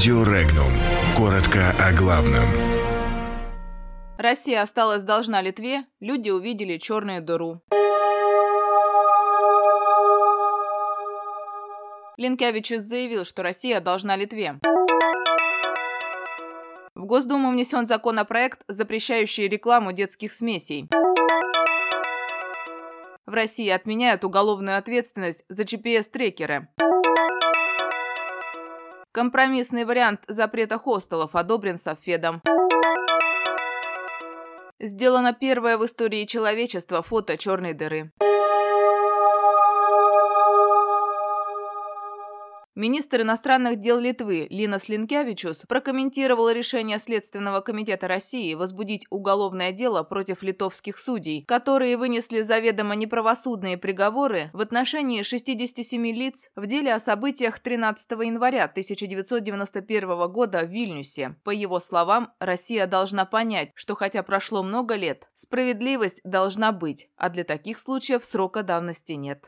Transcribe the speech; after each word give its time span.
Радио 0.00 0.24
Регнум. 0.24 0.72
Коротко 1.14 1.74
о 1.78 1.92
главном. 1.92 2.46
Россия 4.16 4.62
осталась 4.62 5.02
должна 5.04 5.42
Литве, 5.42 5.84
люди 6.00 6.30
увидели 6.30 6.78
черную 6.78 7.20
дыру. 7.20 7.60
Ленкевичус 12.16 12.82
заявил, 12.82 13.26
что 13.26 13.42
Россия 13.42 13.82
должна 13.82 14.16
Литве. 14.16 14.58
В 16.94 17.04
Госдуму 17.04 17.50
внесен 17.50 17.84
законопроект, 17.84 18.62
запрещающий 18.68 19.48
рекламу 19.48 19.92
детских 19.92 20.32
смесей. 20.32 20.88
В 23.26 23.34
России 23.34 23.68
отменяют 23.68 24.24
уголовную 24.24 24.78
ответственность 24.78 25.44
за 25.50 25.64
GPS-трекеры. 25.64 26.68
Компромиссный 29.12 29.84
вариант 29.84 30.20
запрета 30.28 30.78
хостелов 30.78 31.34
одобрен 31.34 31.78
Софедом. 31.78 32.42
Сделано 34.78 35.32
первое 35.32 35.76
в 35.78 35.84
истории 35.84 36.24
человечества 36.26 37.02
фото 37.02 37.36
черной 37.36 37.72
дыры. 37.72 38.12
Министр 42.76 43.22
иностранных 43.22 43.80
дел 43.80 43.98
Литвы 43.98 44.46
Линас 44.48 44.88
Линкевичус 44.88 45.64
прокомментировал 45.68 46.50
решение 46.50 47.00
Следственного 47.00 47.62
комитета 47.62 48.06
России 48.06 48.54
возбудить 48.54 49.06
уголовное 49.10 49.72
дело 49.72 50.04
против 50.04 50.44
литовских 50.44 50.96
судей, 50.96 51.44
которые 51.46 51.96
вынесли 51.96 52.42
заведомо 52.42 52.94
неправосудные 52.94 53.76
приговоры 53.76 54.50
в 54.52 54.60
отношении 54.60 55.22
67 55.22 56.06
лиц 56.12 56.50
в 56.54 56.66
деле 56.66 56.94
о 56.94 57.00
событиях 57.00 57.58
13 57.58 58.12
января 58.12 58.64
1991 58.66 60.30
года 60.30 60.60
в 60.64 60.70
Вильнюсе. 60.70 61.36
По 61.42 61.50
его 61.50 61.80
словам, 61.80 62.32
Россия 62.38 62.86
должна 62.86 63.24
понять, 63.24 63.70
что 63.74 63.96
хотя 63.96 64.22
прошло 64.22 64.62
много 64.62 64.94
лет, 64.94 65.28
справедливость 65.34 66.20
должна 66.22 66.70
быть, 66.70 67.08
а 67.16 67.30
для 67.30 67.42
таких 67.42 67.78
случаев 67.78 68.24
срока 68.24 68.62
давности 68.62 69.12
нет. 69.14 69.44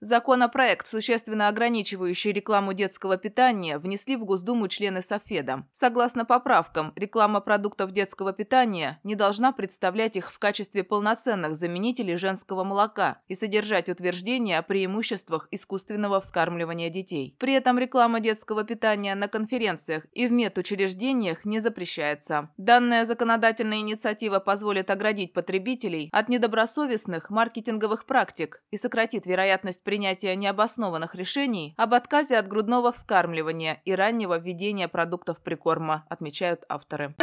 Законопроект, 0.00 0.86
существенно 0.86 1.48
ограничивающий 1.48 2.30
рекламу 2.30 2.72
детского 2.72 3.16
питания, 3.16 3.78
внесли 3.78 4.14
в 4.14 4.24
Госдуму 4.24 4.68
члены 4.68 5.02
Софеда. 5.02 5.66
Согласно 5.72 6.24
поправкам, 6.24 6.92
реклама 6.94 7.40
продуктов 7.40 7.90
детского 7.90 8.32
питания 8.32 9.00
не 9.02 9.16
должна 9.16 9.50
представлять 9.50 10.14
их 10.14 10.30
в 10.30 10.38
качестве 10.38 10.84
полноценных 10.84 11.56
заменителей 11.56 12.14
женского 12.14 12.62
молока 12.62 13.18
и 13.26 13.34
содержать 13.34 13.88
утверждения 13.88 14.58
о 14.58 14.62
преимуществах 14.62 15.48
искусственного 15.50 16.20
вскармливания 16.20 16.90
детей. 16.90 17.34
При 17.40 17.54
этом 17.54 17.76
реклама 17.76 18.20
детского 18.20 18.62
питания 18.62 19.16
на 19.16 19.26
конференциях 19.26 20.06
и 20.12 20.28
в 20.28 20.32
медучреждениях 20.32 21.44
не 21.44 21.58
запрещается. 21.58 22.50
Данная 22.56 23.04
законодательная 23.04 23.78
инициатива 23.78 24.38
позволит 24.38 24.90
оградить 24.90 25.32
потребителей 25.32 26.08
от 26.12 26.28
недобросовестных 26.28 27.30
маркетинговых 27.30 28.06
практик 28.06 28.62
и 28.70 28.76
сократит 28.76 29.26
вероятность 29.26 29.82
принятия 29.88 30.36
необоснованных 30.36 31.14
решений 31.14 31.72
об 31.78 31.94
отказе 31.94 32.36
от 32.36 32.46
грудного 32.46 32.92
вскармливания 32.92 33.80
и 33.86 33.94
раннего 33.94 34.38
введения 34.38 34.86
продуктов 34.86 35.40
прикорма, 35.40 36.04
отмечают 36.10 36.66
авторы. 36.68 37.14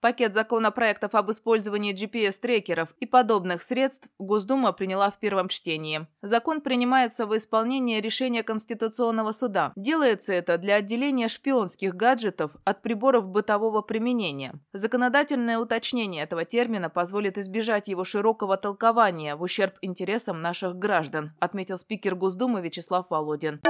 Пакет 0.00 0.32
законопроектов 0.32 1.16
об 1.16 1.30
использовании 1.32 1.92
GPS-трекеров 1.92 2.94
и 3.00 3.06
подобных 3.06 3.62
средств 3.62 4.08
Госдума 4.18 4.72
приняла 4.72 5.10
в 5.10 5.18
первом 5.18 5.48
чтении. 5.48 6.06
Закон 6.22 6.60
принимается 6.60 7.26
в 7.26 7.36
исполнение 7.36 8.00
решения 8.00 8.44
Конституционного 8.44 9.32
суда. 9.32 9.72
Делается 9.74 10.32
это 10.32 10.56
для 10.56 10.76
отделения 10.76 11.28
шпионских 11.28 11.96
гаджетов 11.96 12.52
от 12.64 12.80
приборов 12.82 13.26
бытового 13.26 13.82
применения. 13.82 14.54
Законодательное 14.72 15.58
уточнение 15.58 16.22
этого 16.22 16.44
термина 16.44 16.90
позволит 16.90 17.36
избежать 17.36 17.88
его 17.88 18.04
широкого 18.04 18.56
толкования 18.56 19.34
в 19.34 19.42
ущерб 19.42 19.74
интересам 19.82 20.42
наших 20.42 20.76
граждан, 20.76 21.32
отметил 21.40 21.76
спикер 21.76 22.14
Госдумы 22.14 22.60
Вячеслав 22.60 23.06
Володин. 23.10 23.60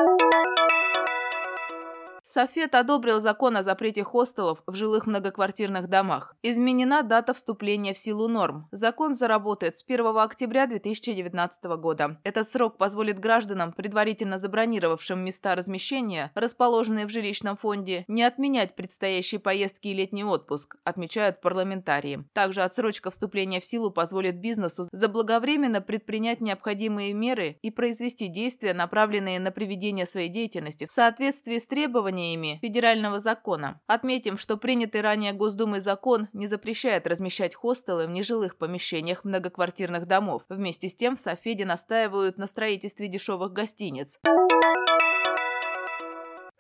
Софет 2.31 2.75
одобрил 2.75 3.21
закон 3.21 3.57
о 3.57 3.63
запрете 3.63 4.05
хостелов 4.05 4.63
в 4.67 4.75
жилых 4.75 5.07
многоквартирных 5.07 5.89
домах. 5.89 6.37
Изменена 6.43 7.03
дата 7.03 7.33
вступления 7.33 7.95
в 7.95 7.99
силу 7.99 8.29
норм. 8.29 8.69
Закон 8.71 9.15
заработает 9.15 9.79
с 9.79 9.85
1 9.89 10.15
октября 10.19 10.67
2019 10.67 11.65
года. 11.79 12.21
Этот 12.25 12.47
срок 12.47 12.77
позволит 12.77 13.19
гражданам, 13.19 13.73
предварительно 13.73 14.37
забронировавшим 14.37 15.25
места 15.25 15.55
размещения, 15.55 16.31
расположенные 16.35 17.07
в 17.07 17.09
жилищном 17.09 17.57
фонде, 17.57 18.05
не 18.09 18.23
отменять 18.25 18.77
предстоящие 18.77 19.39
поездки 19.39 19.89
и 19.89 19.95
летний 19.95 20.25
отпуск, 20.25 20.77
отмечают 20.85 21.41
парламентарии. 21.41 22.27
Также 22.35 22.61
отсрочка 22.61 23.11
вступления 23.11 23.61
в 23.61 23.65
силу 23.65 23.91
позволит 23.91 24.39
бизнесу 24.39 24.87
заблаговременно 24.93 25.81
предпринять 25.81 26.43
необходимые 26.43 27.15
меры 27.15 27.57
и 27.63 27.71
произвести 27.71 28.29
действия, 28.29 28.75
направленные 28.75 29.41
на 29.41 29.51
приведение 29.51 30.05
своей 30.05 30.29
деятельности 30.29 30.85
в 30.85 30.93
соответствии 30.93 31.59
с 31.59 31.67
требованиями 31.67 32.18
требованиями 32.19 32.59
федерального 32.61 33.19
закона. 33.19 33.81
Отметим, 33.87 34.37
что 34.39 34.57
принятый 34.57 35.01
ранее 35.01 35.33
Госдумой 35.33 35.81
закон 35.81 36.29
не 36.33 36.47
запрещает 36.47 37.07
размещать 37.07 37.55
хостелы 37.55 38.07
в 38.07 38.11
нежилых 38.11 38.57
помещениях 38.57 39.25
многоквартирных 39.25 40.07
домов. 40.07 40.43
Вместе 40.49 40.89
с 40.89 40.95
тем 40.95 41.17
в 41.17 41.21
Софеде 41.21 41.65
настаивают 41.65 42.39
на 42.39 42.47
строительстве 42.47 43.09
дешевых 43.09 43.53
гостиниц. 43.53 44.19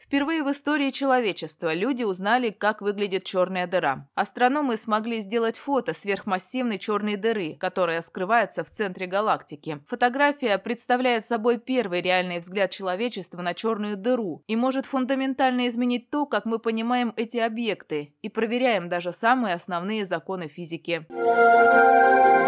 Впервые 0.08 0.42
в 0.42 0.50
истории 0.50 0.90
человечества 0.90 1.74
люди 1.74 2.02
узнали, 2.02 2.48
как 2.48 2.80
выглядит 2.80 3.24
черная 3.24 3.66
дыра. 3.66 4.08
Астрономы 4.14 4.78
смогли 4.78 5.20
сделать 5.20 5.58
фото 5.58 5.92
сверхмассивной 5.92 6.78
черной 6.78 7.16
дыры, 7.16 7.58
которая 7.60 8.00
скрывается 8.00 8.64
в 8.64 8.70
центре 8.70 9.06
галактики. 9.06 9.80
Фотография 9.86 10.56
представляет 10.56 11.26
собой 11.26 11.58
первый 11.58 12.00
реальный 12.00 12.38
взгляд 12.38 12.70
человечества 12.70 13.42
на 13.42 13.52
черную 13.52 13.98
дыру 13.98 14.42
и 14.46 14.56
может 14.56 14.86
фундаментально 14.86 15.68
изменить 15.68 16.08
то, 16.08 16.24
как 16.24 16.46
мы 16.46 16.58
понимаем 16.58 17.12
эти 17.18 17.36
объекты 17.36 18.14
и 18.22 18.30
проверяем 18.30 18.88
даже 18.88 19.12
самые 19.12 19.52
основные 19.56 20.06
законы 20.06 20.48
физики. 20.48 21.06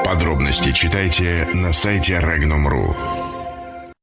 Подробности 0.06 0.72
читайте 0.72 1.46
на 1.52 1.74
сайте 1.74 2.14
Regnum.ru. 2.14 3.19